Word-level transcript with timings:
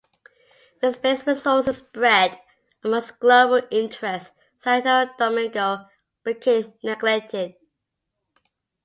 With 0.81 0.95
Spain's 0.95 1.27
resources 1.27 1.77
spread 1.77 2.39
among 2.83 2.97
its 3.03 3.11
global 3.11 3.61
interest, 3.69 4.31
Santo 4.57 5.11
Domingo 5.19 5.85
became 6.23 6.73
neglected. 6.81 7.53